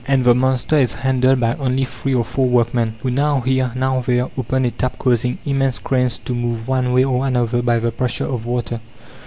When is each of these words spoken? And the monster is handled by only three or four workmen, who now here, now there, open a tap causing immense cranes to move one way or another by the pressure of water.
And 0.07 0.23
the 0.23 0.33
monster 0.33 0.79
is 0.79 0.95
handled 0.95 1.41
by 1.41 1.53
only 1.59 1.85
three 1.85 2.15
or 2.15 2.25
four 2.25 2.47
workmen, 2.49 2.95
who 3.03 3.11
now 3.11 3.41
here, 3.41 3.71
now 3.75 4.01
there, 4.01 4.31
open 4.35 4.65
a 4.65 4.71
tap 4.71 4.97
causing 4.97 5.37
immense 5.45 5.77
cranes 5.77 6.17
to 6.25 6.33
move 6.33 6.67
one 6.67 6.91
way 6.91 7.03
or 7.03 7.27
another 7.27 7.61
by 7.61 7.77
the 7.77 7.91
pressure 7.91 8.25
of 8.25 8.47
water. 8.47 8.79